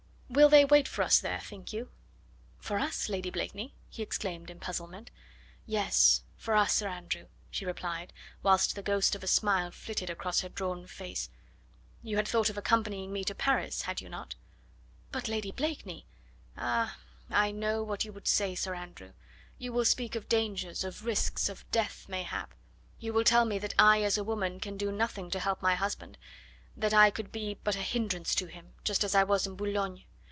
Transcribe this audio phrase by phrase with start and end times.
[0.33, 1.89] "Will they wait for us there, think you?"
[2.57, 5.11] "For us, Lady Blakeney?" he exclaimed in puzzlement.
[5.65, 10.39] "Yes, for us, Sir Andrew," she replied, whilst the ghost of a smile flitted across
[10.39, 11.29] her drawn face;
[12.01, 14.35] "you had thought of accompanying me to Paris, had you not?"
[15.11, 16.05] "But Lady Blakeney"
[16.57, 16.95] "Ah!
[17.29, 19.11] I know what you would say, Sir Andrew.
[19.57, 22.53] You will speak of dangers, of risks, of death, mayhap;
[22.99, 25.75] you will tell me that I as a woman can do nothing to help my
[25.75, 26.17] husband
[26.77, 30.05] that I could be but a hindrance to him, just as I was in Boulogne.